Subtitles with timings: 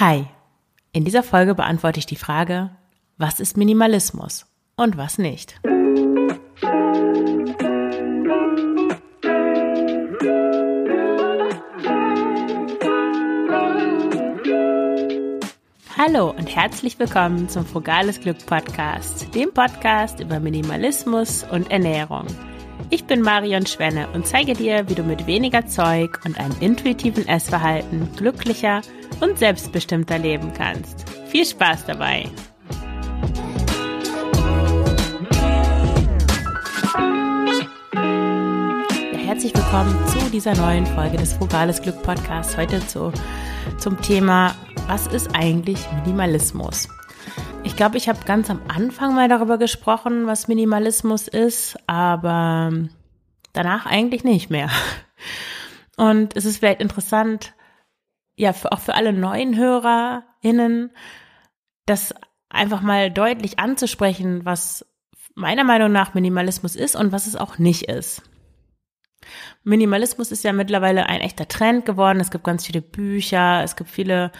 [0.00, 0.24] Hi,
[0.92, 2.70] in dieser Folge beantworte ich die Frage,
[3.18, 5.60] was ist Minimalismus und was nicht?
[15.98, 22.26] Hallo und herzlich willkommen zum Frugales Glück Podcast, dem Podcast über Minimalismus und Ernährung.
[22.94, 27.26] Ich bin Marion Schwenne und zeige dir, wie du mit weniger Zeug und einem intuitiven
[27.26, 28.82] Essverhalten glücklicher
[29.22, 31.08] und selbstbestimmter leben kannst.
[31.26, 32.26] Viel Spaß dabei!
[37.94, 42.58] Ja, herzlich willkommen zu dieser neuen Folge des Frugales Glück Podcasts.
[42.58, 43.10] Heute zu,
[43.78, 44.54] zum Thema,
[44.86, 46.88] was ist eigentlich Minimalismus?
[47.64, 52.72] Ich glaube, ich habe ganz am Anfang mal darüber gesprochen, was Minimalismus ist, aber
[53.52, 54.68] danach eigentlich nicht mehr.
[55.96, 57.54] Und es ist vielleicht interessant,
[58.34, 60.90] ja, auch für alle neuen HörerInnen,
[61.86, 62.14] das
[62.50, 64.84] einfach mal deutlich anzusprechen, was
[65.34, 68.22] meiner Meinung nach Minimalismus ist und was es auch nicht ist.
[69.62, 72.20] Minimalismus ist ja mittlerweile ein echter Trend geworden.
[72.20, 74.32] Es gibt ganz viele Bücher, es gibt viele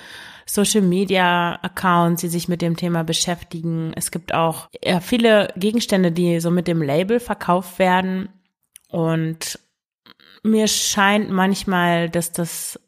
[0.53, 3.93] Social Media Accounts, die sich mit dem Thema beschäftigen.
[3.97, 4.69] Es gibt auch
[5.01, 8.29] viele Gegenstände, die so mit dem Label verkauft werden.
[8.91, 9.59] Und
[10.43, 12.79] mir scheint manchmal, dass das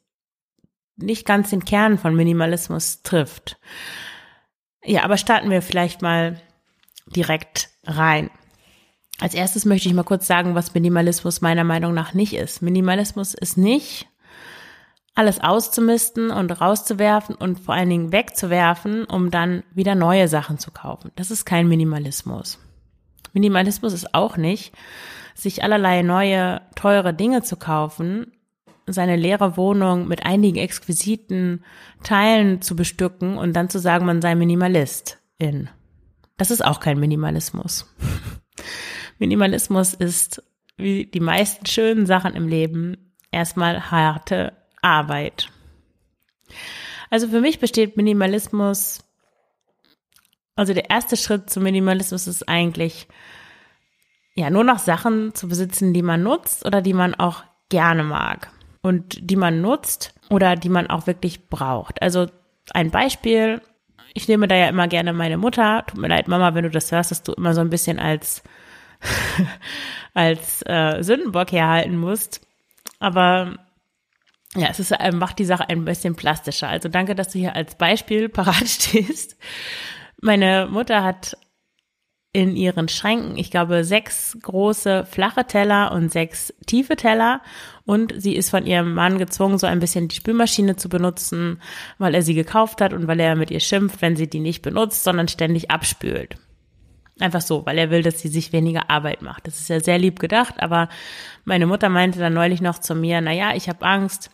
[0.96, 3.58] nicht ganz den Kern von Minimalismus trifft.
[4.84, 6.42] Ja, aber starten wir vielleicht mal
[7.06, 8.28] direkt rein.
[9.20, 12.60] Als erstes möchte ich mal kurz sagen, was Minimalismus meiner Meinung nach nicht ist.
[12.60, 14.06] Minimalismus ist nicht
[15.14, 20.72] alles auszumisten und rauszuwerfen und vor allen Dingen wegzuwerfen, um dann wieder neue Sachen zu
[20.72, 21.12] kaufen.
[21.16, 22.58] Das ist kein Minimalismus.
[23.32, 24.74] Minimalismus ist auch nicht,
[25.34, 28.32] sich allerlei neue, teure Dinge zu kaufen,
[28.86, 31.64] seine leere Wohnung mit einigen exquisiten
[32.02, 35.68] Teilen zu bestücken und dann zu sagen, man sei Minimalist in.
[36.36, 37.94] Das ist auch kein Minimalismus.
[39.18, 40.42] Minimalismus ist,
[40.76, 44.52] wie die meisten schönen Sachen im Leben, erstmal harte
[44.84, 45.50] Arbeit.
[47.10, 49.04] Also für mich besteht Minimalismus,
[50.56, 53.08] also der erste Schritt zum Minimalismus ist eigentlich,
[54.34, 58.50] ja, nur noch Sachen zu besitzen, die man nutzt oder die man auch gerne mag
[58.82, 62.02] und die man nutzt oder die man auch wirklich braucht.
[62.02, 62.26] Also
[62.72, 63.60] ein Beispiel,
[64.12, 65.84] ich nehme da ja immer gerne meine Mutter.
[65.86, 68.42] Tut mir leid, Mama, wenn du das hörst, dass du immer so ein bisschen als
[70.14, 72.40] als äh, Sündenbock herhalten musst.
[73.00, 73.54] Aber
[74.56, 76.68] ja, es ist, äh, macht die Sache ein bisschen plastischer.
[76.68, 79.36] Also danke, dass du hier als Beispiel parat stehst.
[80.20, 81.36] Meine Mutter hat
[82.32, 87.40] in ihren Schränken, ich glaube, sechs große flache Teller und sechs tiefe Teller.
[87.84, 91.62] Und sie ist von ihrem Mann gezwungen, so ein bisschen die Spülmaschine zu benutzen,
[91.98, 94.62] weil er sie gekauft hat und weil er mit ihr schimpft, wenn sie die nicht
[94.62, 96.36] benutzt, sondern ständig abspült.
[97.20, 99.46] Einfach so, weil er will, dass sie sich weniger Arbeit macht.
[99.46, 100.88] Das ist ja sehr lieb gedacht, aber
[101.44, 104.30] meine Mutter meinte dann neulich noch zu mir, na ja, ich habe Angst,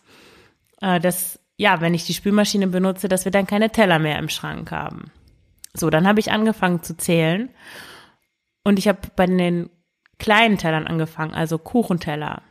[0.81, 4.71] dass, ja, wenn ich die Spülmaschine benutze, dass wir dann keine Teller mehr im Schrank
[4.71, 5.11] haben.
[5.73, 7.49] So, dann habe ich angefangen zu zählen
[8.63, 9.69] und ich habe bei den
[10.19, 12.41] kleinen Tellern angefangen, also Kuchenteller.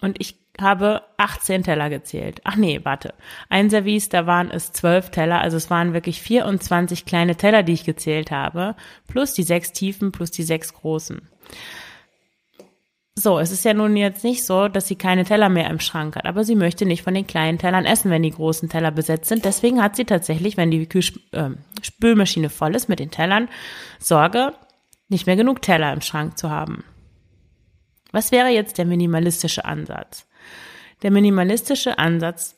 [0.00, 2.40] Und ich habe 18 Teller gezählt.
[2.44, 3.14] Ach nee, warte.
[3.48, 7.72] Ein Service, da waren es 12 Teller, also es waren wirklich 24 kleine Teller, die
[7.72, 8.74] ich gezählt habe,
[9.06, 11.22] plus die sechs tiefen, plus die sechs großen.
[13.20, 16.14] So, es ist ja nun jetzt nicht so, dass sie keine Teller mehr im Schrank
[16.14, 19.28] hat, aber sie möchte nicht von den kleinen Tellern essen, wenn die großen Teller besetzt
[19.28, 19.44] sind.
[19.44, 21.02] Deswegen hat sie tatsächlich, wenn die Kühl
[21.32, 21.50] äh,
[21.82, 23.48] Spülmaschine voll ist mit den Tellern,
[23.98, 24.52] Sorge,
[25.08, 26.84] nicht mehr genug Teller im Schrank zu haben.
[28.12, 30.28] Was wäre jetzt der minimalistische Ansatz?
[31.02, 32.54] Der minimalistische Ansatz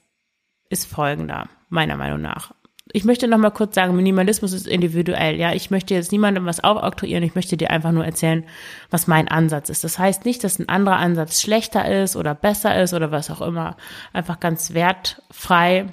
[0.69, 2.53] ist folgender, meiner Meinung nach.
[2.93, 5.37] Ich möchte noch mal kurz sagen, Minimalismus ist individuell.
[5.37, 7.23] Ja, ich möchte jetzt niemandem was aufoktroyieren.
[7.25, 8.45] Ich möchte dir einfach nur erzählen,
[8.91, 9.85] was mein Ansatz ist.
[9.85, 13.41] Das heißt nicht, dass ein anderer Ansatz schlechter ist oder besser ist oder was auch
[13.41, 13.77] immer.
[14.13, 15.87] Einfach ganz wertfrei,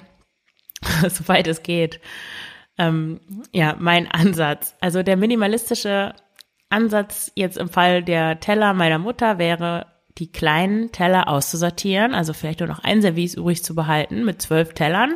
[1.08, 2.00] soweit es geht.
[2.78, 3.20] Ähm,
[3.52, 4.74] ja, mein Ansatz.
[4.80, 6.14] Also der minimalistische
[6.70, 9.86] Ansatz jetzt im Fall der Teller meiner Mutter wäre,
[10.18, 14.74] die kleinen Teller auszusortieren, also vielleicht nur noch ein Service übrig zu behalten mit zwölf
[14.74, 15.14] Tellern,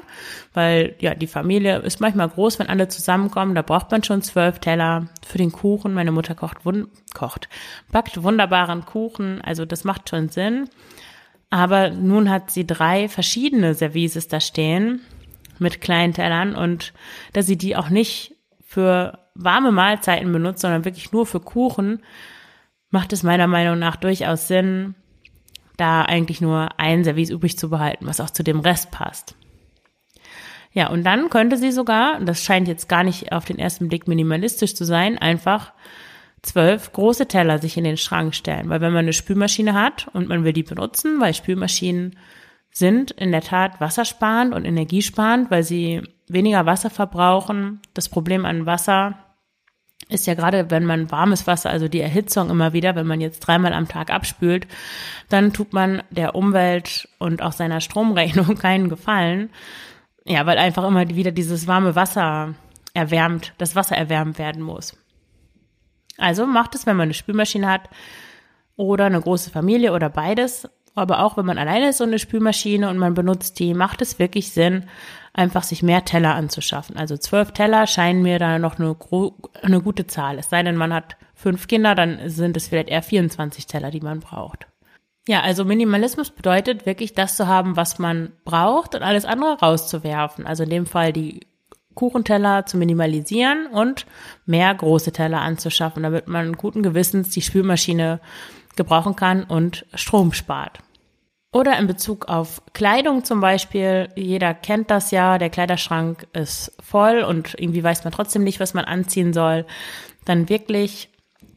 [0.54, 4.60] weil ja, die Familie ist manchmal groß, wenn alle zusammenkommen, da braucht man schon zwölf
[4.60, 5.94] Teller für den Kuchen.
[5.94, 7.48] Meine Mutter kocht, wund kocht,
[7.90, 10.68] backt wunderbaren Kuchen, also das macht schon Sinn.
[11.50, 15.00] Aber nun hat sie drei verschiedene Services da stehen
[15.58, 16.92] mit kleinen Tellern und
[17.32, 22.02] da sie die auch nicht für warme Mahlzeiten benutzt, sondern wirklich nur für Kuchen,
[22.92, 24.94] macht es meiner Meinung nach durchaus Sinn,
[25.76, 29.34] da eigentlich nur ein Service übrig zu behalten, was auch zu dem Rest passt.
[30.72, 34.06] Ja, und dann könnte sie sogar, das scheint jetzt gar nicht auf den ersten Blick
[34.06, 35.72] minimalistisch zu sein, einfach
[36.42, 38.68] zwölf große Teller sich in den Schrank stellen.
[38.68, 42.16] Weil wenn man eine Spülmaschine hat und man will die benutzen, weil Spülmaschinen
[42.70, 47.80] sind in der Tat wassersparend und energiesparend, weil sie weniger Wasser verbrauchen.
[47.92, 49.18] Das Problem an Wasser
[50.12, 53.40] ist ja gerade, wenn man warmes Wasser, also die Erhitzung immer wieder, wenn man jetzt
[53.40, 54.66] dreimal am Tag abspült,
[55.28, 59.50] dann tut man der Umwelt und auch seiner Stromrechnung keinen Gefallen.
[60.24, 62.54] Ja, weil einfach immer wieder dieses warme Wasser
[62.94, 64.96] erwärmt, das Wasser erwärmt werden muss.
[66.18, 67.88] Also macht es, wenn man eine Spülmaschine hat
[68.76, 72.88] oder eine große Familie oder beides, aber auch wenn man alleine ist und eine Spülmaschine
[72.88, 74.84] und man benutzt die, macht es wirklich Sinn,
[75.34, 76.96] einfach sich mehr Teller anzuschaffen.
[76.96, 78.96] Also zwölf Teller scheinen mir da noch eine,
[79.62, 80.38] eine gute Zahl.
[80.38, 84.00] Es sei denn, man hat fünf Kinder, dann sind es vielleicht eher 24 Teller, die
[84.00, 84.66] man braucht.
[85.26, 90.46] Ja, also Minimalismus bedeutet wirklich das zu haben, was man braucht und alles andere rauszuwerfen.
[90.46, 91.46] Also in dem Fall die
[91.94, 94.06] Kuchenteller zu minimalisieren und
[94.46, 98.20] mehr große Teller anzuschaffen, damit man guten Gewissens die Spülmaschine
[98.76, 100.78] gebrauchen kann und Strom spart.
[101.52, 107.22] Oder in Bezug auf Kleidung zum Beispiel, jeder kennt das ja, der Kleiderschrank ist voll
[107.22, 109.66] und irgendwie weiß man trotzdem nicht, was man anziehen soll.
[110.24, 111.10] Dann wirklich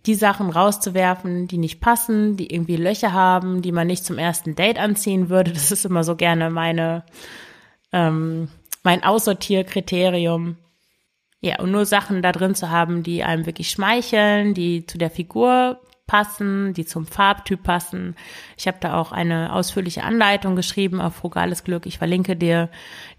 [0.05, 4.53] die Sachen rauszuwerfen, die nicht passen, die irgendwie Löcher haben, die man nicht zum ersten
[4.53, 5.51] Date anziehen würde.
[5.53, 7.03] Das ist immer so gerne meine,
[7.93, 8.49] ähm,
[8.83, 10.57] mein Aussortierkriterium.
[11.39, 15.09] Ja, und nur Sachen da drin zu haben, die einem wirklich schmeicheln, die zu der
[15.09, 18.15] Figur passen, die zum Farbtyp passen.
[18.57, 21.85] Ich habe da auch eine ausführliche Anleitung geschrieben auf Frugales Glück.
[21.85, 22.69] Ich verlinke dir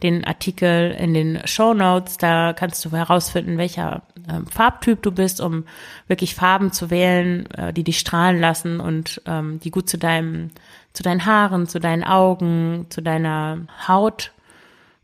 [0.02, 2.16] den Artikel in den Show Notes.
[2.16, 5.64] Da kannst du herausfinden, welcher äh, Farbtyp du bist, um
[6.06, 10.50] wirklich Farben zu wählen, äh, die dich strahlen lassen und ähm, die gut zu deinem,
[10.92, 14.32] zu deinen Haaren, zu deinen Augen, zu deiner Haut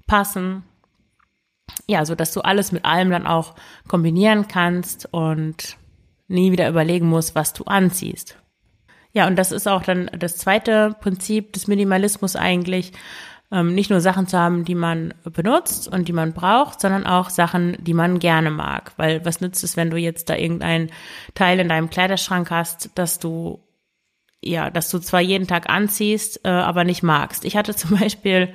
[0.06, 0.62] passen.
[1.88, 3.54] Ja, so dass du alles mit allem dann auch
[3.88, 5.76] kombinieren kannst und
[6.32, 8.36] nie wieder überlegen musst, was du anziehst.
[9.12, 12.92] Ja, und das ist auch dann das zweite Prinzip des Minimalismus eigentlich,
[13.50, 17.28] ähm, nicht nur Sachen zu haben, die man benutzt und die man braucht, sondern auch
[17.28, 18.92] Sachen, die man gerne mag.
[18.96, 20.90] Weil was nützt es, wenn du jetzt da irgendein
[21.34, 23.60] Teil in deinem Kleiderschrank hast, dass du
[24.44, 27.44] ja, dass du zwar jeden Tag anziehst, äh, aber nicht magst.
[27.44, 28.52] Ich hatte zum Beispiel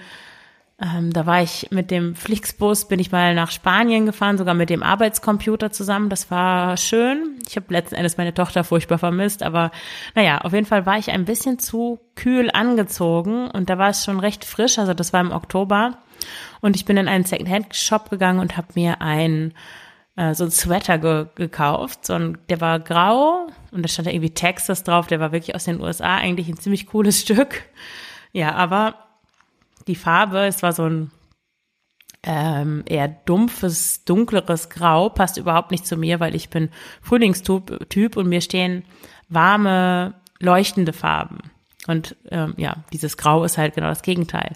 [0.79, 4.69] ähm, da war ich mit dem Flixbus, bin ich mal nach Spanien gefahren, sogar mit
[4.69, 6.09] dem Arbeitscomputer zusammen.
[6.09, 7.39] Das war schön.
[7.47, 9.71] Ich habe letzten Endes meine Tochter furchtbar vermisst, aber
[10.13, 14.05] naja, auf jeden Fall war ich ein bisschen zu kühl angezogen und da war es
[14.05, 15.97] schon recht frisch, also das war im Oktober.
[16.61, 19.53] Und ich bin in einen Secondhand-Shop gegangen und habe mir ein
[20.15, 22.05] äh, so ein Sweater ge gekauft.
[22.05, 25.07] So ein, der war grau und da stand irgendwie Texas drauf.
[25.07, 27.63] Der war wirklich aus den USA, eigentlich ein ziemlich cooles Stück.
[28.31, 29.06] Ja, aber
[29.87, 31.11] die Farbe, es war so ein
[32.23, 36.69] ähm, eher dumpfes, dunkleres Grau, passt überhaupt nicht zu mir, weil ich bin
[37.01, 38.83] Frühlingstyp und mir stehen
[39.29, 41.37] warme, leuchtende Farben.
[41.87, 44.53] Und ähm, ja, dieses Grau ist halt genau das Gegenteil.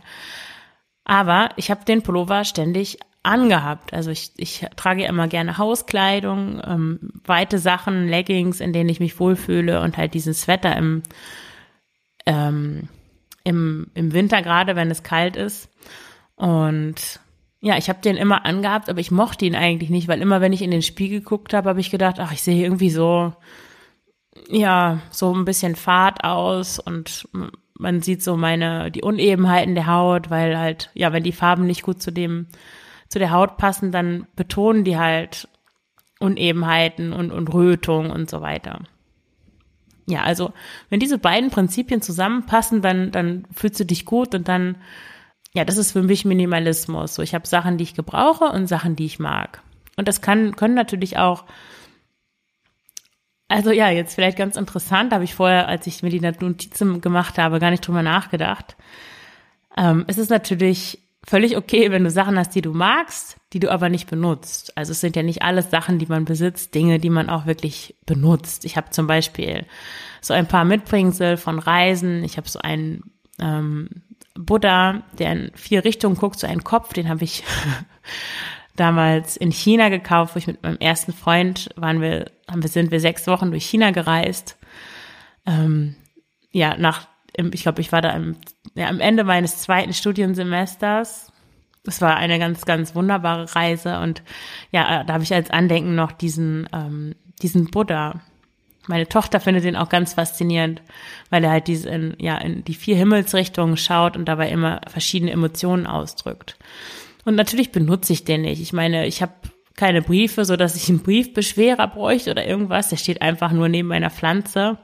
[1.06, 3.94] Aber ich habe den Pullover ständig angehabt.
[3.94, 9.19] Also ich, ich trage immer gerne Hauskleidung, ähm, weite Sachen, Leggings, in denen ich mich
[9.19, 11.04] wohlfühle und halt diesen Sweater im
[12.25, 12.89] ähm,
[13.43, 15.69] im, im Winter gerade, wenn es kalt ist.
[16.35, 17.19] Und
[17.61, 20.54] ja, ich habe den immer angehabt, aber ich mochte ihn eigentlich nicht, weil immer, wenn
[20.54, 23.33] ich in den Spiegel geguckt habe, habe ich gedacht, ach, ich sehe irgendwie so,
[24.49, 27.27] ja, so ein bisschen fad aus und
[27.77, 31.83] man sieht so meine, die Unebenheiten der Haut, weil halt, ja, wenn die Farben nicht
[31.83, 32.47] gut zu dem,
[33.09, 35.47] zu der Haut passen, dann betonen die halt
[36.19, 38.80] Unebenheiten und, und Rötung und so weiter.
[40.07, 40.53] Ja, also
[40.89, 44.77] wenn diese beiden Prinzipien zusammenpassen, dann, dann fühlst du dich gut und dann,
[45.53, 47.15] ja, das ist für mich Minimalismus.
[47.15, 49.61] So, ich habe Sachen, die ich gebrauche und Sachen, die ich mag.
[49.97, 51.45] Und das kann, können natürlich auch,
[53.47, 57.37] also ja, jetzt vielleicht ganz interessant, habe ich vorher, als ich mir die Notizen gemacht
[57.37, 58.77] habe, gar nicht drüber nachgedacht.
[59.77, 63.71] Ähm, es ist natürlich völlig okay, wenn du Sachen hast, die du magst, die du
[63.71, 64.75] aber nicht benutzt.
[64.78, 67.95] Also es sind ja nicht alles Sachen, die man besitzt, Dinge, die man auch wirklich
[68.06, 68.66] benutzt.
[68.66, 69.66] Ich habe zum Beispiel
[70.21, 72.23] so ein paar Mitbringsel von Reisen.
[72.23, 73.90] Ich habe so einen ähm,
[74.35, 77.44] Buddha, der in vier Richtungen guckt, so einen Kopf, den habe ich
[78.75, 82.92] damals in China gekauft, wo ich mit meinem ersten Freund waren wir, haben wir sind
[82.92, 84.57] wir sechs Wochen durch China gereist.
[85.45, 85.95] Ähm,
[86.51, 88.35] ja, nach ich glaube, ich war da im,
[88.76, 91.31] ja, am Ende meines zweiten Studiensemesters.
[91.85, 94.21] Es war eine ganz, ganz wunderbare Reise und
[94.71, 98.21] ja, da habe ich als Andenken noch diesen, ähm, diesen Buddha.
[98.88, 100.81] Meine Tochter findet den auch ganz faszinierend,
[101.30, 105.31] weil er halt diese, in, ja, in die vier Himmelsrichtungen schaut und dabei immer verschiedene
[105.31, 106.57] Emotionen ausdrückt.
[107.26, 108.61] Und natürlich benutze ich den nicht.
[108.61, 109.33] Ich meine, ich habe
[109.76, 112.90] keine Briefe, so dass ich einen Briefbeschwerer bräuchte oder irgendwas.
[112.90, 114.78] Der steht einfach nur neben meiner Pflanze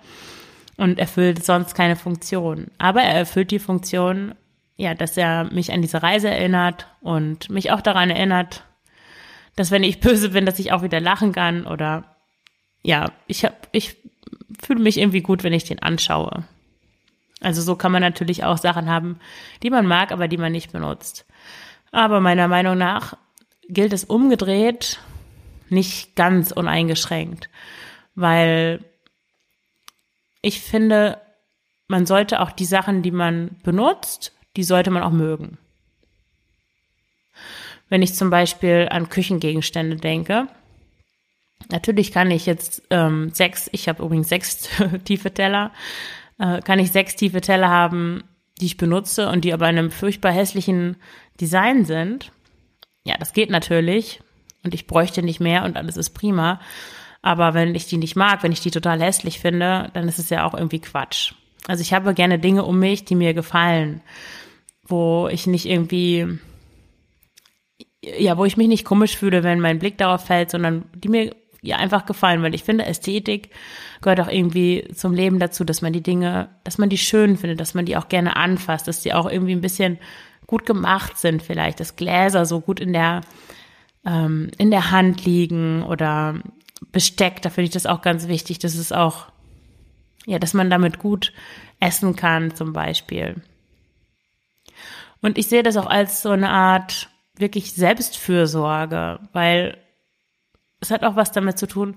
[0.77, 2.67] und erfüllt sonst keine Funktion.
[2.77, 4.35] Aber er erfüllt die Funktion,
[4.77, 8.63] ja, dass er mich an diese Reise erinnert und mich auch daran erinnert,
[9.55, 12.15] dass wenn ich böse bin, dass ich auch wieder lachen kann oder
[12.83, 13.97] ja, ich hab, ich
[14.61, 16.43] fühle mich irgendwie gut, wenn ich den anschaue.
[17.41, 19.19] Also so kann man natürlich auch Sachen haben,
[19.63, 21.25] die man mag, aber die man nicht benutzt.
[21.91, 23.17] Aber meiner Meinung nach
[23.67, 24.99] gilt es umgedreht
[25.69, 27.49] nicht ganz uneingeschränkt,
[28.15, 28.79] weil
[30.47, 31.19] ich finde,
[31.87, 35.57] man sollte auch die Sachen, die man benutzt, die sollte man auch mögen.
[37.89, 40.47] Wenn ich zum Beispiel an Küchengegenstände denke,
[41.69, 44.69] natürlich kann ich jetzt ähm, sechs, ich habe übrigens sechs
[45.03, 45.73] tiefe Teller,
[46.39, 48.23] äh, kann ich sechs tiefe Teller haben,
[48.61, 50.95] die ich benutze und die aber in einem furchtbar hässlichen
[51.41, 52.31] Design sind.
[53.03, 54.21] Ja, das geht natürlich
[54.63, 56.61] und ich bräuchte nicht mehr und alles ist prima.
[57.21, 60.29] Aber wenn ich die nicht mag, wenn ich die total hässlich finde, dann ist es
[60.29, 61.33] ja auch irgendwie Quatsch.
[61.67, 64.01] Also ich habe gerne Dinge um mich, die mir gefallen,
[64.83, 66.39] wo ich nicht irgendwie,
[68.01, 71.35] ja, wo ich mich nicht komisch fühle, wenn mein Blick darauf fällt, sondern die mir
[71.61, 73.49] ja einfach gefallen, weil ich finde, Ästhetik
[74.01, 77.59] gehört auch irgendwie zum Leben dazu, dass man die Dinge, dass man die schön findet,
[77.59, 79.97] dass man die auch gerne anfasst, dass die auch irgendwie ein bisschen
[80.45, 83.21] gut gemacht sind vielleicht, dass Gläser so gut in der
[84.05, 86.35] ähm, in der Hand liegen oder
[86.91, 89.27] Besteck, da finde ich das auch ganz wichtig, dass es auch,
[90.25, 91.33] ja, dass man damit gut
[91.79, 93.41] essen kann zum Beispiel.
[95.21, 99.77] Und ich sehe das auch als so eine Art wirklich Selbstfürsorge, weil
[100.79, 101.95] es hat auch was damit zu tun,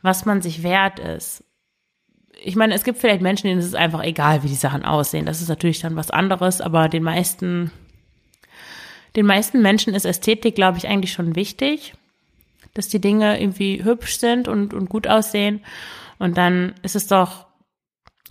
[0.00, 1.44] was man sich wert ist.
[2.42, 5.26] Ich meine, es gibt vielleicht Menschen, denen ist es einfach egal, wie die Sachen aussehen.
[5.26, 7.70] Das ist natürlich dann was anderes, aber den meisten,
[9.16, 11.94] den meisten Menschen ist Ästhetik, glaube ich, eigentlich schon wichtig
[12.74, 15.64] dass die Dinge irgendwie hübsch sind und, und gut aussehen.
[16.18, 17.46] Und dann ist es doch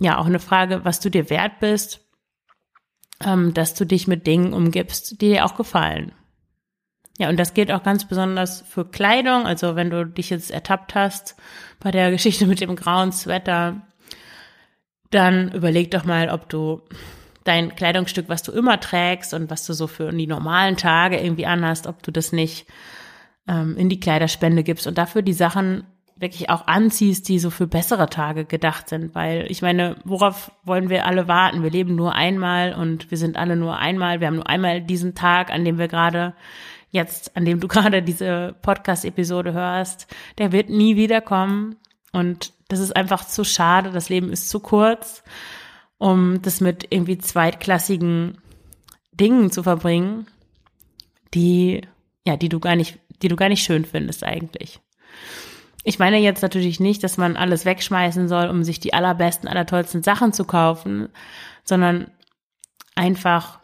[0.00, 2.00] ja auch eine Frage, was du dir wert bist,
[3.24, 6.12] ähm, dass du dich mit Dingen umgibst, die dir auch gefallen.
[7.18, 9.46] Ja, und das gilt auch ganz besonders für Kleidung.
[9.46, 11.36] Also wenn du dich jetzt ertappt hast
[11.78, 13.82] bei der Geschichte mit dem grauen Sweater,
[15.10, 16.82] dann überleg doch mal, ob du
[17.44, 21.46] dein Kleidungsstück, was du immer trägst und was du so für die normalen Tage irgendwie
[21.46, 22.66] anhast, ob du das nicht
[23.48, 25.84] ähm, in die Kleiderspende gibst und dafür die Sachen
[26.22, 29.14] wirklich auch anziehst, die so für bessere Tage gedacht sind.
[29.14, 31.62] Weil ich meine, worauf wollen wir alle warten?
[31.62, 34.20] Wir leben nur einmal und wir sind alle nur einmal.
[34.20, 36.34] Wir haben nur einmal diesen Tag, an dem wir gerade
[36.90, 40.06] jetzt, an dem du gerade diese Podcast-Episode hörst,
[40.38, 41.76] der wird nie wiederkommen.
[42.12, 43.90] Und das ist einfach zu schade.
[43.90, 45.24] Das Leben ist zu kurz,
[45.98, 48.38] um das mit irgendwie zweitklassigen
[49.12, 50.26] Dingen zu verbringen,
[51.34, 51.82] die,
[52.26, 54.80] ja, die du gar nicht die du gar nicht schön findest eigentlich.
[55.84, 60.02] Ich meine jetzt natürlich nicht, dass man alles wegschmeißen soll, um sich die allerbesten, allertollsten
[60.02, 61.08] Sachen zu kaufen,
[61.64, 62.10] sondern
[62.94, 63.58] einfach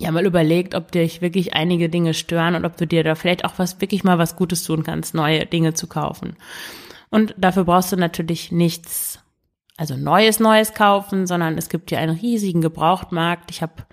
[0.00, 3.44] ja mal überlegt, ob dich wirklich einige Dinge stören und ob du dir da vielleicht
[3.44, 6.36] auch was wirklich mal was Gutes tun kannst, neue Dinge zu kaufen.
[7.10, 9.18] Und dafür brauchst du natürlich nichts,
[9.76, 13.50] also neues Neues kaufen, sondern es gibt hier einen riesigen Gebrauchtmarkt.
[13.50, 13.86] Ich habe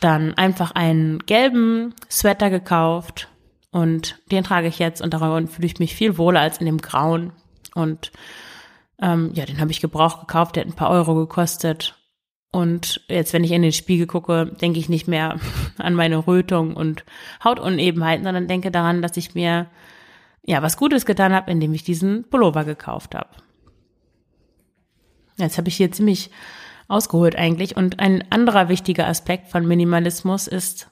[0.00, 3.28] dann einfach einen gelben Sweater gekauft
[3.72, 6.78] und den trage ich jetzt und daran fühle ich mich viel wohler als in dem
[6.78, 7.32] grauen.
[7.74, 8.12] Und
[9.00, 11.96] ähm, ja, den habe ich gebraucht gekauft, der hat ein paar Euro gekostet.
[12.52, 15.40] Und jetzt, wenn ich in den Spiegel gucke, denke ich nicht mehr
[15.78, 17.04] an meine Rötung und
[17.42, 19.68] Hautunebenheiten, sondern denke daran, dass ich mir
[20.44, 23.30] ja was Gutes getan habe, indem ich diesen Pullover gekauft habe.
[25.38, 26.30] Jetzt habe ich hier ziemlich
[26.88, 27.74] ausgeholt eigentlich.
[27.74, 30.91] Und ein anderer wichtiger Aspekt von Minimalismus ist,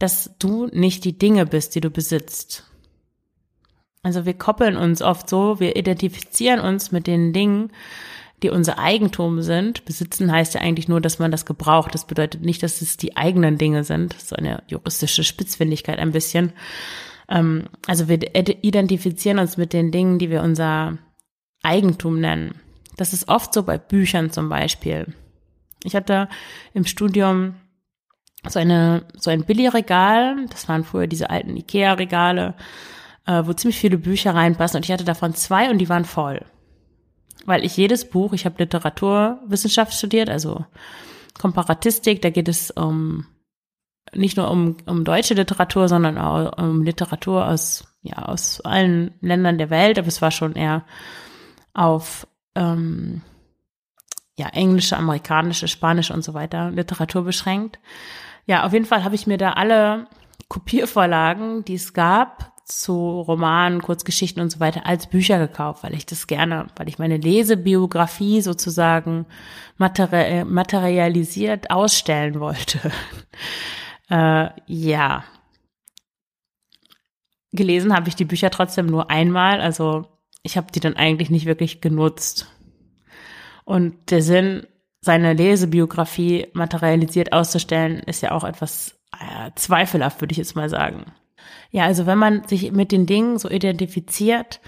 [0.00, 2.64] dass du nicht die Dinge bist, die du besitzt.
[4.02, 7.70] Also wir koppeln uns oft so, wir identifizieren uns mit den Dingen,
[8.42, 9.84] die unser Eigentum sind.
[9.84, 11.94] Besitzen heißt ja eigentlich nur, dass man das gebraucht.
[11.94, 14.14] Das bedeutet nicht, dass es die eigenen Dinge sind.
[14.18, 16.54] So eine juristische Spitzfindigkeit ein bisschen.
[17.28, 20.96] Ähm, also wir identifizieren uns mit den Dingen, die wir unser
[21.62, 22.54] Eigentum nennen.
[22.96, 25.12] Das ist oft so bei Büchern zum Beispiel.
[25.84, 26.30] Ich hatte
[26.72, 27.56] im Studium
[28.48, 30.46] so eine so ein Billigregal.
[30.50, 32.54] Das waren früher diese alten Ikea-Regale,
[33.26, 34.78] äh, wo ziemlich viele Bücher reinpassen.
[34.78, 36.44] Und ich hatte davon zwei und die waren voll,
[37.44, 40.64] weil ich jedes Buch, ich habe Literaturwissenschaft studiert, also
[41.38, 42.22] Komparatistik.
[42.22, 43.26] Da geht es um
[44.12, 49.58] nicht nur um, um deutsche Literatur, sondern auch um Literatur aus ja aus allen Ländern
[49.58, 49.98] der Welt.
[49.98, 50.84] Aber es war schon eher
[51.74, 53.22] auf ähm,
[54.40, 57.78] ja, englische, amerikanische, spanische und so weiter Literatur beschränkt.
[58.46, 60.06] Ja, auf jeden Fall habe ich mir da alle
[60.48, 66.06] Kopiervorlagen, die es gab zu Romanen, Kurzgeschichten und so weiter als Bücher gekauft, weil ich
[66.06, 69.26] das gerne, weil ich meine Lesebiografie sozusagen
[69.76, 72.78] materi materialisiert ausstellen wollte.
[74.10, 75.24] äh, ja.
[77.52, 80.06] Gelesen habe ich die Bücher trotzdem nur einmal, also
[80.42, 82.46] ich habe die dann eigentlich nicht wirklich genutzt.
[83.64, 84.66] Und der Sinn,
[85.00, 91.12] seine Lesebiografie materialisiert auszustellen, ist ja auch etwas äh, zweifelhaft, würde ich jetzt mal sagen.
[91.70, 94.60] Ja, also wenn man sich mit den Dingen so identifiziert,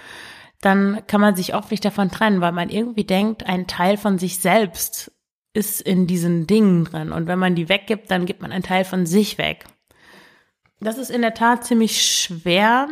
[0.61, 4.19] dann kann man sich oft nicht davon trennen, weil man irgendwie denkt, ein Teil von
[4.19, 5.12] sich selbst
[5.55, 7.12] ist in diesen Dingen drin.
[7.12, 9.67] Und wenn man die weggibt, dann gibt man einen Teil von sich weg.
[10.81, 12.89] Das ist in der Tat ziemlich schwer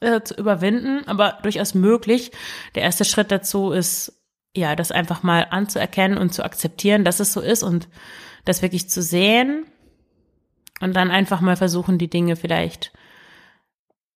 [0.00, 2.32] äh, zu überwinden, aber durchaus möglich.
[2.74, 4.21] Der erste Schritt dazu ist,
[4.54, 7.88] ja, das einfach mal anzuerkennen und zu akzeptieren, dass es so ist und
[8.44, 9.64] das wirklich zu sehen
[10.80, 12.92] und dann einfach mal versuchen, die Dinge vielleicht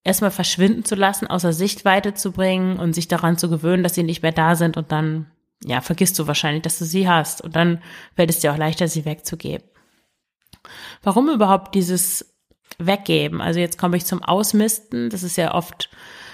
[0.04, 4.02] erstmal verschwinden zu lassen, außer Sichtweite zu bringen und sich daran zu gewöhnen, dass sie
[4.02, 5.30] nicht mehr da sind und dann,
[5.64, 7.82] ja, vergisst du wahrscheinlich, dass du sie hast und dann
[8.14, 9.66] fällt es dir auch leichter, sie wegzugeben.
[11.02, 12.34] Warum überhaupt dieses
[12.78, 13.40] Weggeben?
[13.40, 15.10] Also jetzt komme ich zum Ausmisten.
[15.10, 15.88] Das ist ja oft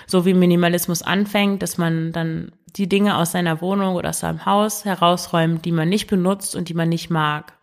[0.07, 4.47] so wie Minimalismus anfängt, dass man dann die Dinge aus seiner Wohnung oder aus seinem
[4.47, 7.59] Haus herausräumt, die man nicht benutzt und die man nicht mag.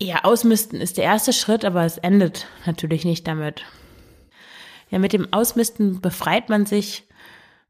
[0.00, 3.64] Ja, ausmisten ist der erste Schritt, aber es endet natürlich nicht damit.
[4.90, 7.04] Ja, mit dem Ausmisten befreit man sich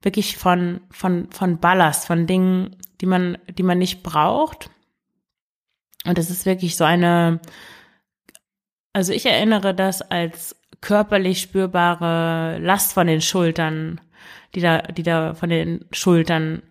[0.03, 4.71] wirklich von, von, von Ballast, von Dingen, die man, die man nicht braucht.
[6.07, 7.41] Und es ist wirklich so eine,
[8.93, 14.01] also ich erinnere das als körperlich spürbare Last von den Schultern,
[14.55, 16.63] die da, die da von den Schultern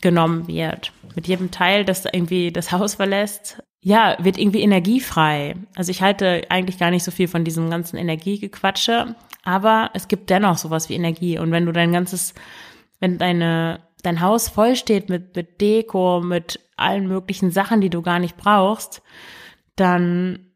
[0.00, 0.92] genommen wird.
[1.14, 5.56] Mit jedem Teil, das irgendwie das Haus verlässt, ja, wird irgendwie energiefrei.
[5.74, 9.14] Also ich halte eigentlich gar nicht so viel von diesem ganzen Energiegequatsche,
[9.44, 11.38] aber es gibt dennoch sowas wie Energie.
[11.38, 12.34] Und wenn du dein ganzes,
[13.00, 18.02] wenn deine, dein Haus voll steht mit, mit Deko, mit allen möglichen Sachen, die du
[18.02, 19.02] gar nicht brauchst,
[19.76, 20.48] dann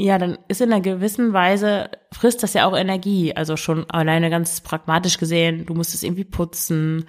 [0.00, 3.34] ja, dann ist in einer gewissen Weise, frisst das ja auch Energie.
[3.34, 7.06] Also schon alleine ganz pragmatisch gesehen, du musst es irgendwie putzen,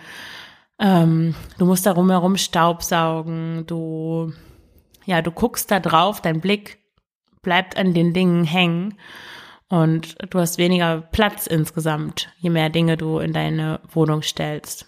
[0.79, 4.33] ähm, du musst da rumherum Staubsaugen, du,
[5.05, 6.79] ja, du guckst da drauf, dein Blick
[7.41, 8.95] bleibt an den Dingen hängen
[9.69, 14.87] und du hast weniger Platz insgesamt, je mehr Dinge du in deine Wohnung stellst.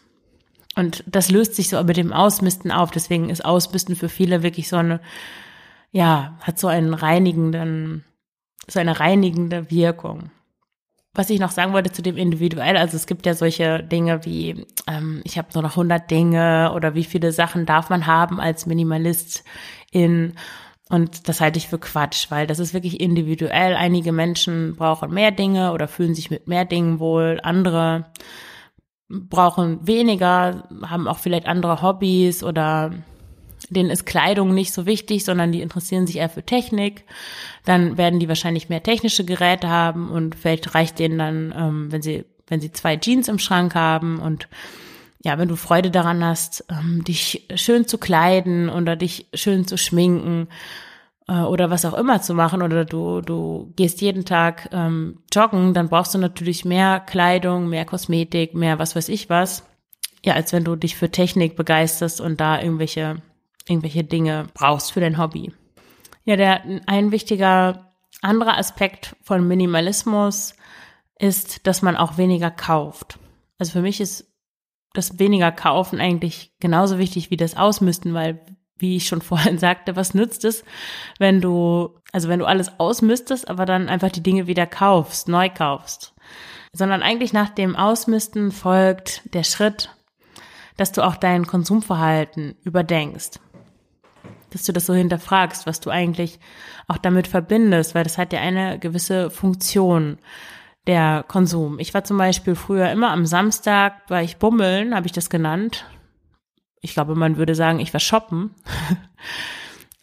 [0.76, 2.92] Und das löst sich so mit dem Ausmisten auf.
[2.92, 5.02] Deswegen ist Ausmisten für viele wirklich so eine
[5.92, 8.06] ja, hat so einen reinigenden,
[8.68, 10.32] so eine reinigende Wirkung.
[11.14, 14.66] Was ich noch sagen wollte zu dem individuell, also es gibt ja solche Dinge wie,
[14.88, 18.66] ähm, ich habe nur noch 100 Dinge oder wie viele Sachen darf man haben als
[18.66, 19.44] Minimalist
[19.92, 20.36] in
[20.92, 23.76] und das halte ich für Quatsch, weil das ist wirklich individuell.
[23.76, 27.40] Einige Menschen brauchen mehr Dinge oder fühlen sich mit mehr Dingen wohl.
[27.44, 28.12] Andere
[29.08, 32.92] brauchen weniger, haben auch vielleicht andere Hobbys oder
[33.76, 37.06] denen ist Kleidung nicht so wichtig, sondern die interessieren sich eher für Technik.
[37.66, 42.02] Dann werden die wahrscheinlich mehr technische Geräte haben und vielleicht reicht denen dann, ähm, wenn
[42.02, 44.48] sie, wenn sie zwei Jeans im Schrank haben und
[45.24, 49.78] ja, wenn du Freude daran hast, ähm, dich schön zu kleiden oder dich schön zu
[49.78, 50.48] schminken
[51.28, 55.74] äh, oder was auch immer zu machen oder du, du gehst jeden Tag ähm, joggen,
[55.74, 59.64] dann brauchst du natürlich mehr Kleidung, mehr Kosmetik, mehr was weiß ich was.
[60.26, 63.22] Ja, als wenn du dich für Technik begeisterst und da irgendwelche
[63.68, 65.54] irgendwelche Dinge brauchst für dein Hobby.
[66.24, 70.56] Ja, der, ein wichtiger anderer Aspekt von Minimalismus
[71.18, 73.18] ist, dass man auch weniger kauft.
[73.58, 74.28] Also für mich ist
[74.94, 78.42] das weniger kaufen eigentlich genauso wichtig wie das Ausmisten, weil
[78.78, 80.64] wie ich schon vorhin sagte, was nützt es,
[81.20, 85.50] wenn du, also wenn du alles ausmistest, aber dann einfach die Dinge wieder kaufst, neu
[85.50, 86.14] kaufst.
[86.74, 89.90] Sondern eigentlich nach dem Ausmisten folgt der Schritt,
[90.78, 93.40] dass du auch dein Konsumverhalten überdenkst
[94.52, 96.40] dass du das so hinterfragst, was du eigentlich
[96.88, 100.18] auch damit verbindest, weil das hat ja eine gewisse Funktion,
[100.88, 101.80] der Konsum.
[101.80, 105.86] Ich war zum Beispiel früher immer am Samstag, war ich bummeln, habe ich das genannt.
[106.82, 108.56] Ich glaube, man würde sagen, ich war shoppen.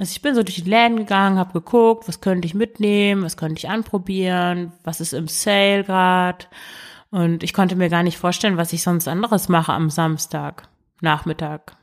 [0.01, 3.37] Also ich bin so durch die Läden gegangen, habe geguckt, was könnte ich mitnehmen, was
[3.37, 6.47] könnte ich anprobieren, was ist im Sale gerade.
[7.11, 10.69] Und ich konnte mir gar nicht vorstellen, was ich sonst anderes mache am Samstag,
[11.01, 11.77] Nachmittag.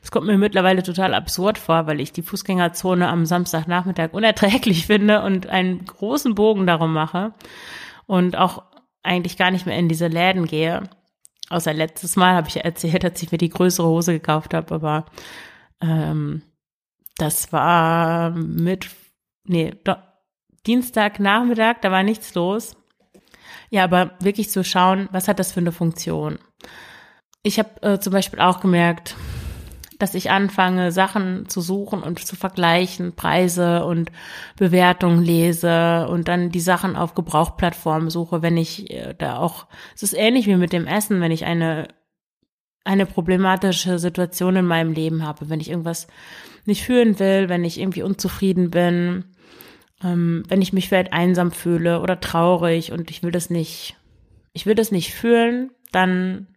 [0.00, 5.22] Das kommt mir mittlerweile total absurd vor, weil ich die Fußgängerzone am Samstagnachmittag unerträglich finde
[5.22, 7.32] und einen großen Bogen darum mache
[8.06, 8.64] und auch
[9.02, 10.82] eigentlich gar nicht mehr in diese Läden gehe.
[11.48, 15.06] Außer letztes Mal habe ich erzählt, dass ich mir die größere Hose gekauft habe, aber
[15.80, 16.42] ähm,
[17.16, 18.88] das war mit,
[19.44, 19.94] nee, do,
[20.66, 22.76] Dienstagnachmittag, da war nichts los.
[23.70, 26.38] Ja, aber wirklich zu schauen, was hat das für eine Funktion?
[27.42, 29.16] Ich habe äh, zum Beispiel auch gemerkt,
[30.02, 34.10] dass ich anfange, Sachen zu suchen und zu vergleichen, Preise und
[34.56, 40.02] Bewertungen lese und dann die Sachen auf Gebrauchplattformen suche, wenn ich äh, da auch, es
[40.02, 41.88] ist ähnlich wie mit dem Essen, wenn ich eine,
[42.84, 46.08] eine problematische Situation in meinem Leben habe, wenn ich irgendwas
[46.64, 49.24] nicht fühlen will, wenn ich irgendwie unzufrieden bin,
[50.02, 53.96] ähm, wenn ich mich vielleicht einsam fühle oder traurig und ich will das nicht,
[54.52, 56.48] ich will das nicht fühlen, dann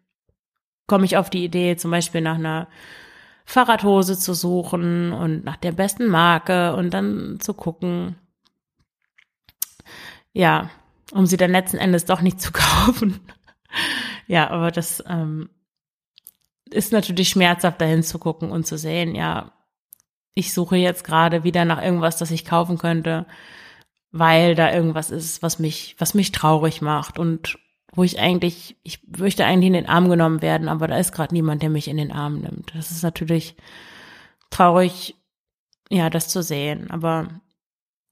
[0.88, 2.68] komme ich auf die Idee, zum Beispiel nach einer
[3.46, 8.16] Fahrradhose zu suchen und nach der besten Marke und dann zu gucken,
[10.32, 10.70] ja,
[11.12, 13.20] um sie dann letzten Endes doch nicht zu kaufen.
[14.28, 15.50] ja, aber das ähm,
[16.70, 19.52] ist natürlich schmerzhaft, dahin zu gucken und zu sehen, ja,
[20.34, 23.28] ich suche jetzt gerade wieder nach irgendwas, das ich kaufen könnte,
[24.12, 27.60] weil da irgendwas ist, was mich, was mich traurig macht und
[27.96, 31.34] wo ich eigentlich, ich möchte eigentlich in den Arm genommen werden, aber da ist gerade
[31.34, 32.74] niemand, der mich in den Arm nimmt.
[32.76, 33.56] Das ist natürlich
[34.50, 35.16] traurig,
[35.90, 36.90] ja, das zu sehen.
[36.90, 37.28] Aber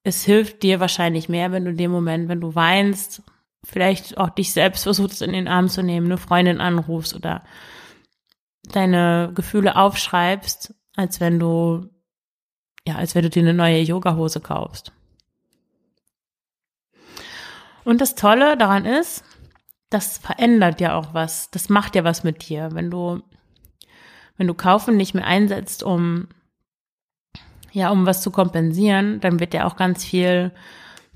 [0.04, 3.24] es hilft dir wahrscheinlich mehr, wenn du in dem Moment, wenn du weinst,
[3.64, 7.44] vielleicht auch dich selbst versuchst in den Arm zu nehmen, eine Freundin anrufst oder
[8.64, 11.90] deine Gefühle aufschreibst, als wenn du,
[12.88, 14.92] ja, als wenn du dir eine neue Yogahose kaufst.
[17.84, 19.24] Und das Tolle daran ist,
[19.92, 21.52] das verändert ja auch was.
[21.52, 22.70] Das macht ja was mit dir.
[22.72, 23.22] Wenn du,
[24.38, 26.30] wenn du Kaufen nicht mehr einsetzt, um,
[27.74, 30.52] ja, um was zu kompensieren, dann wird ja auch ganz viel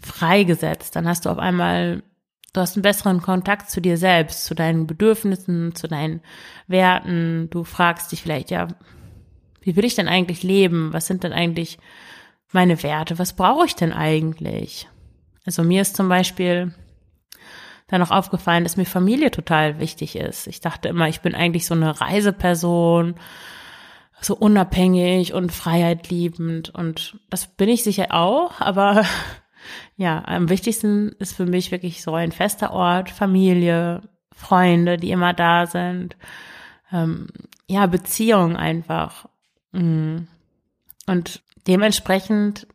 [0.03, 0.95] freigesetzt.
[0.95, 2.03] Dann hast du auf einmal,
[2.51, 6.19] du hast einen besseren Kontakt zu dir selbst, zu deinen Bedürfnissen, zu deinen
[6.67, 7.49] Werten.
[7.51, 8.67] Du fragst dich vielleicht, ja,
[9.61, 10.91] wie will ich denn eigentlich leben?
[10.91, 11.79] Was sind denn eigentlich
[12.51, 13.17] meine Werte?
[13.19, 14.89] Was brauche ich denn eigentlich?
[15.45, 16.73] Also mir ist zum Beispiel
[17.87, 20.47] dann auch aufgefallen, dass mir Familie total wichtig ist.
[20.47, 23.15] Ich dachte immer, ich bin eigentlich so eine Reiseperson,
[24.21, 29.05] so unabhängig und freiheitliebend und das bin ich sicher auch, aber
[29.97, 34.01] ja, am wichtigsten ist für mich wirklich so ein fester Ort, Familie,
[34.33, 36.17] Freunde, die immer da sind,
[36.91, 37.27] ähm,
[37.67, 39.27] ja, Beziehung einfach.
[39.71, 40.27] Mm.
[41.07, 42.67] Und dementsprechend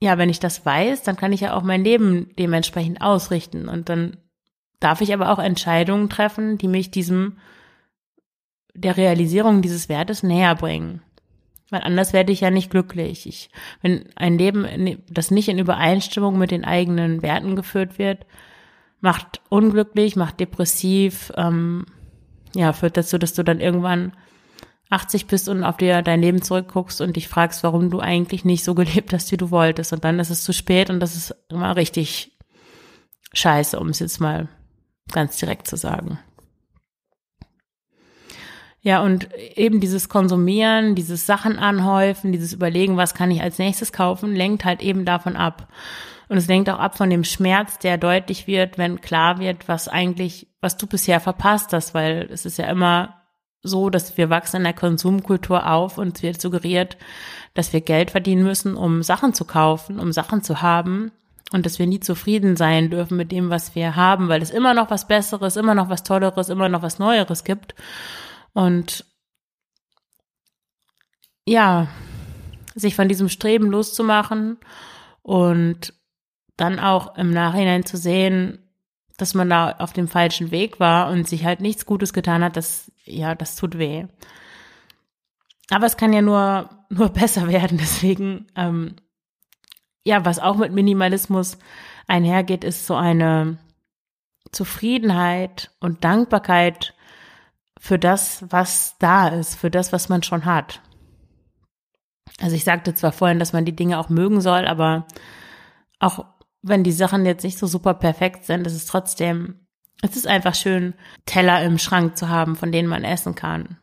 [0.00, 3.68] ja, wenn ich das weiß, dann kann ich ja auch mein Leben dementsprechend ausrichten.
[3.68, 4.16] Und dann
[4.80, 7.36] darf ich aber auch Entscheidungen treffen, die mich diesem,
[8.74, 11.02] der Realisierung dieses Wertes näher bringen.
[11.68, 13.26] Weil anders werde ich ja nicht glücklich.
[13.28, 13.50] Ich,
[13.82, 18.26] wenn ein Leben, das nicht in Übereinstimmung mit den eigenen Werten geführt wird,
[19.00, 21.86] macht unglücklich, macht depressiv, ähm,
[22.54, 24.12] ja, führt dazu, dass du dann irgendwann
[24.90, 28.64] 80 bist und auf dir dein Leben zurückguckst und dich fragst, warum du eigentlich nicht
[28.64, 29.92] so gelebt hast, wie du wolltest.
[29.92, 32.36] Und dann ist es zu spät und das ist immer richtig
[33.32, 34.48] scheiße, um es jetzt mal
[35.12, 36.18] ganz direkt zu sagen.
[38.82, 43.92] Ja, und eben dieses Konsumieren, dieses Sachen anhäufen, dieses Überlegen, was kann ich als nächstes
[43.92, 45.68] kaufen, lenkt halt eben davon ab.
[46.28, 49.88] Und es lenkt auch ab von dem Schmerz, der deutlich wird, wenn klar wird, was
[49.88, 53.19] eigentlich, was du bisher verpasst hast, weil es ist ja immer
[53.62, 56.96] so, dass wir wachsen in der Konsumkultur auf und es wird suggeriert,
[57.54, 61.12] dass wir Geld verdienen müssen, um Sachen zu kaufen, um Sachen zu haben
[61.52, 64.72] und dass wir nie zufrieden sein dürfen mit dem, was wir haben, weil es immer
[64.72, 67.74] noch was Besseres, immer noch was Tolleres, immer noch was Neueres gibt.
[68.52, 69.04] Und
[71.46, 71.88] ja,
[72.74, 74.58] sich von diesem Streben loszumachen
[75.22, 75.92] und
[76.56, 78.58] dann auch im Nachhinein zu sehen,
[79.16, 82.56] dass man da auf dem falschen Weg war und sich halt nichts Gutes getan hat,
[82.56, 84.06] das, ja, das tut weh.
[85.70, 87.78] Aber es kann ja nur, nur besser werden.
[87.78, 88.96] Deswegen, ähm,
[90.04, 91.58] ja, was auch mit Minimalismus
[92.06, 93.58] einhergeht, ist so eine
[94.52, 96.94] Zufriedenheit und Dankbarkeit
[97.78, 100.80] für das, was da ist, für das, was man schon hat.
[102.40, 105.06] Also ich sagte zwar vorhin, dass man die Dinge auch mögen soll, aber
[105.98, 106.24] auch
[106.62, 109.66] wenn die Sachen jetzt nicht so super perfekt sind, ist es trotzdem,
[110.02, 110.94] es ist einfach schön,
[111.26, 113.78] Teller im Schrank zu haben, von denen man essen kann.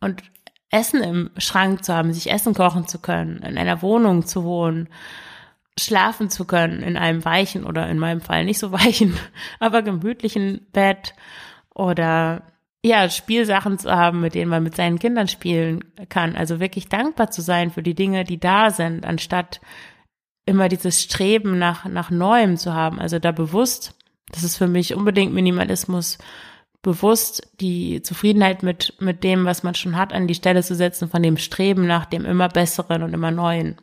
[0.00, 0.22] Und
[0.70, 4.88] Essen im Schrank zu haben, sich Essen kochen zu können, in einer Wohnung zu wohnen,
[5.78, 9.16] schlafen zu können in einem weichen oder in meinem Fall nicht so weichen,
[9.60, 11.14] aber gemütlichen Bett
[11.74, 12.42] oder
[12.84, 16.36] ja, Spielsachen zu haben, mit denen man mit seinen Kindern spielen kann.
[16.36, 19.60] Also wirklich dankbar zu sein für die Dinge, die da sind, anstatt
[20.46, 23.00] immer dieses Streben nach, nach Neuem zu haben.
[23.00, 23.97] Also da bewusst,
[24.30, 26.18] das ist für mich unbedingt Minimalismus,
[26.82, 31.08] bewusst die Zufriedenheit mit, mit dem, was man schon hat, an die Stelle zu setzen
[31.08, 33.80] von dem Streben nach dem immer Besseren und immer Neuen.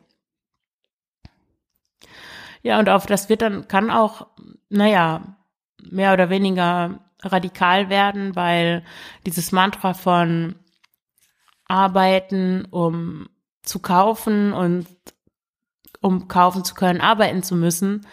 [2.62, 4.26] Ja, und auf das wird dann, kann auch,
[4.70, 5.36] naja,
[5.82, 8.84] mehr oder weniger radikal werden, weil
[9.24, 10.56] dieses Mantra von
[11.66, 13.28] arbeiten, um
[13.62, 14.86] zu kaufen und
[16.00, 18.06] um kaufen zu können, arbeiten zu müssen,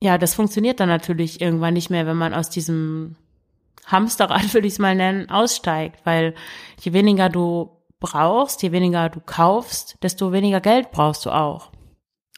[0.00, 3.16] ja, das funktioniert dann natürlich irgendwann nicht mehr, wenn man aus diesem
[3.86, 6.34] Hamsterrad, würde ich es mal nennen, aussteigt, weil
[6.80, 11.72] je weniger du brauchst, je weniger du kaufst, desto weniger Geld brauchst du auch.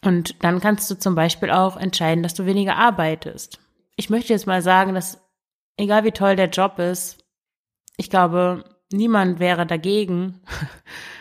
[0.02, 3.58] Und dann kannst du zum Beispiel auch entscheiden, dass du weniger arbeitest.
[3.96, 5.22] Ich möchte jetzt mal sagen, dass
[5.76, 7.18] egal wie toll der Job ist,
[7.98, 10.40] ich glaube, niemand wäre dagegen,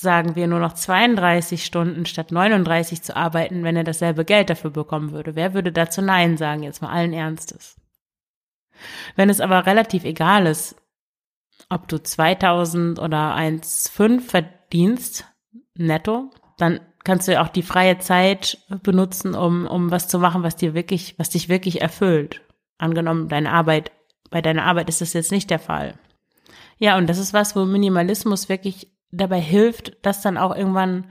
[0.00, 4.70] sagen wir nur noch 32 Stunden statt 39 zu arbeiten, wenn er dasselbe Geld dafür
[4.70, 5.34] bekommen würde.
[5.34, 7.76] Wer würde dazu Nein sagen, jetzt mal allen Ernstes?
[9.14, 10.76] Wenn es aber relativ egal ist,
[11.68, 15.24] ob du 2000 oder 1,5 verdienst,
[15.74, 20.42] netto, dann kannst du ja auch die freie Zeit benutzen, um, um was zu machen,
[20.42, 22.42] was dir wirklich, was dich wirklich erfüllt.
[22.78, 23.92] Angenommen, deine Arbeit,
[24.30, 25.98] bei deiner Arbeit ist das jetzt nicht der Fall.
[26.78, 31.06] Ja, und das ist was, wo Minimalismus wirklich dabei hilft, das dann auch irgendwann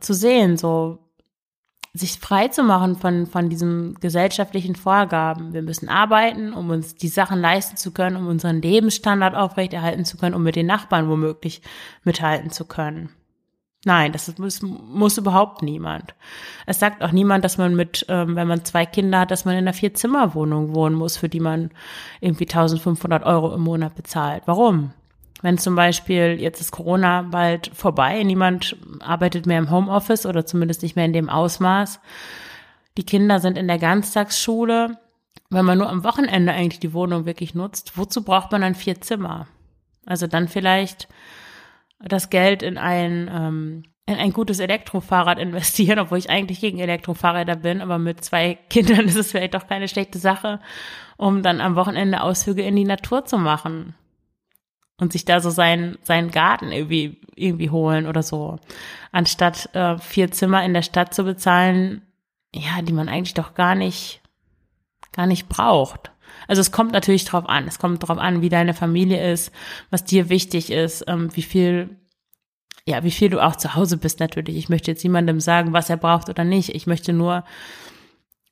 [0.00, 0.98] zu sehen, so
[1.92, 5.52] sich frei zu machen von, von diesen gesellschaftlichen Vorgaben.
[5.52, 10.16] Wir müssen arbeiten, um uns die Sachen leisten zu können, um unseren Lebensstandard aufrechterhalten zu
[10.16, 11.62] können, um mit den Nachbarn womöglich
[12.04, 13.10] mithalten zu können.
[13.84, 16.14] Nein, das muss, muss überhaupt niemand.
[16.66, 19.54] Es sagt auch niemand, dass man mit, ähm, wenn man zwei Kinder hat, dass man
[19.54, 21.70] in einer Vier-Zimmer-Wohnung wohnen muss, für die man
[22.20, 24.42] irgendwie 1500 Euro im Monat bezahlt.
[24.44, 24.92] Warum?
[25.42, 30.82] Wenn zum Beispiel jetzt ist Corona bald vorbei, niemand arbeitet mehr im Homeoffice oder zumindest
[30.82, 32.00] nicht mehr in dem Ausmaß.
[32.98, 34.98] Die Kinder sind in der Ganztagsschule.
[35.48, 39.00] Wenn man nur am Wochenende eigentlich die Wohnung wirklich nutzt, wozu braucht man dann vier
[39.00, 39.48] Zimmer?
[40.04, 41.08] Also dann vielleicht
[41.98, 47.56] das Geld in ein, ähm, in ein gutes Elektrofahrrad investieren, obwohl ich eigentlich gegen Elektrofahrräder
[47.56, 50.60] bin, aber mit zwei Kindern ist es vielleicht doch keine schlechte Sache,
[51.16, 53.94] um dann am Wochenende Ausflüge in die Natur zu machen
[55.00, 58.58] und sich da so seinen, seinen Garten irgendwie, irgendwie holen oder so.
[59.10, 62.02] Anstatt äh, vier Zimmer in der Stadt zu bezahlen,
[62.54, 64.20] ja, die man eigentlich doch gar nicht,
[65.12, 66.12] gar nicht braucht.
[66.46, 67.66] Also es kommt natürlich drauf an.
[67.66, 69.52] Es kommt drauf an, wie deine Familie ist,
[69.88, 71.96] was dir wichtig ist, ähm, wie viel,
[72.84, 74.56] ja, wie viel du auch zu Hause bist natürlich.
[74.56, 76.74] Ich möchte jetzt niemandem sagen, was er braucht oder nicht.
[76.74, 77.44] Ich möchte nur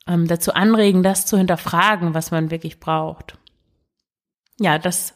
[0.07, 3.37] ähm, dazu anregen, das zu hinterfragen, was man wirklich braucht
[4.61, 5.15] ja, das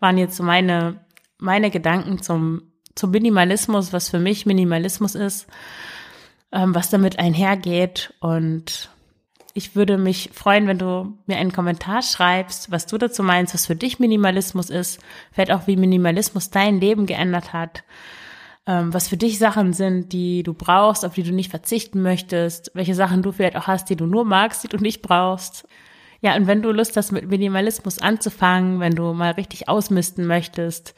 [0.00, 1.00] waren jetzt so meine,
[1.38, 2.62] meine Gedanken zum,
[2.94, 5.46] zum Minimalismus, was für mich Minimalismus ist,
[6.52, 8.14] ähm, was damit einhergeht.
[8.20, 8.90] Und
[9.54, 13.66] ich würde mich freuen, wenn du mir einen Kommentar schreibst, was du dazu meinst, was
[13.66, 15.00] für dich Minimalismus ist,
[15.32, 17.84] vielleicht auch wie Minimalismus dein Leben geändert hat,
[18.66, 22.70] ähm, was für dich Sachen sind, die du brauchst, auf die du nicht verzichten möchtest,
[22.74, 25.68] welche Sachen du vielleicht auch hast, die du nur magst, die du nicht brauchst.
[26.24, 30.94] Ja, und wenn du Lust hast, mit Minimalismus anzufangen, wenn du mal richtig ausmisten möchtest,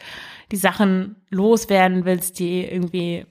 [0.53, 3.27] die Sachen loswerden willst, die irgendwie,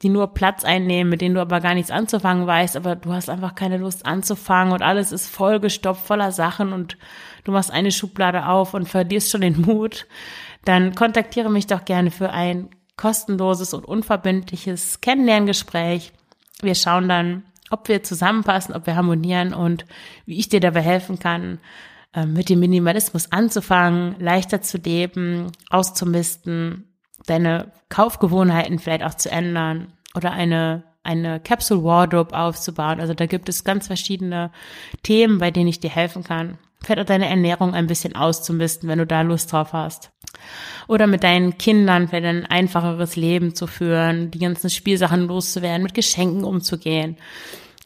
[0.00, 3.28] die nur Platz einnehmen, mit denen du aber gar nichts anzufangen weißt, aber du hast
[3.28, 6.96] einfach keine Lust anzufangen und alles ist vollgestopft voller Sachen und
[7.44, 10.06] du machst eine Schublade auf und verlierst schon den Mut,
[10.64, 16.14] dann kontaktiere mich doch gerne für ein kostenloses und unverbindliches Kennenlerngespräch.
[16.62, 19.84] Wir schauen dann, ob wir zusammenpassen, ob wir harmonieren und
[20.24, 21.58] wie ich dir dabei helfen kann,
[22.14, 26.84] ähm, mit dem Minimalismus anzufangen, leichter zu leben, auszumisten,
[27.26, 32.98] deine Kaufgewohnheiten vielleicht auch zu ändern oder eine eine Capsule Wardrobe aufzubauen.
[32.98, 34.50] Also da gibt es ganz verschiedene
[35.04, 36.58] Themen, bei denen ich dir helfen kann.
[36.82, 40.10] Vielleicht auch deine Ernährung ein bisschen auszumisten, wenn du da Lust drauf hast
[40.88, 45.94] oder mit deinen Kindern vielleicht ein einfacheres Leben zu führen, die ganzen Spielsachen loszuwerden, mit
[45.94, 47.16] Geschenken umzugehen.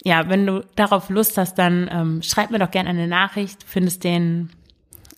[0.03, 3.63] Ja, wenn du darauf Lust hast, dann ähm, schreib mir doch gerne eine Nachricht.
[3.63, 4.51] Du findest den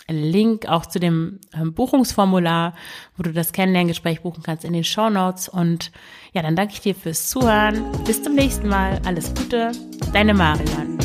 [0.09, 2.75] Link auch zu dem ähm, Buchungsformular,
[3.17, 5.49] wo du das Kennenlerngespräch buchen kannst in den Show Notes.
[5.49, 5.93] Und
[6.33, 7.85] ja, dann danke ich dir fürs Zuhören.
[8.05, 9.01] Bis zum nächsten Mal.
[9.05, 9.73] Alles Gute.
[10.13, 10.99] Deine Marian.